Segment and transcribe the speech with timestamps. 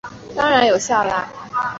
[0.35, 1.05] 当然有效！